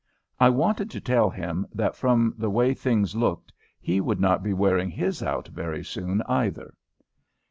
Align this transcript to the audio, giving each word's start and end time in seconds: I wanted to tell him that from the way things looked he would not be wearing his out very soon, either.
I 0.39 0.49
wanted 0.49 0.89
to 0.89 0.99
tell 0.99 1.29
him 1.29 1.67
that 1.75 1.95
from 1.95 2.33
the 2.35 2.49
way 2.49 2.73
things 2.73 3.15
looked 3.15 3.53
he 3.79 4.01
would 4.01 4.19
not 4.19 4.41
be 4.41 4.51
wearing 4.51 4.89
his 4.89 5.21
out 5.21 5.49
very 5.49 5.83
soon, 5.83 6.23
either. 6.23 6.73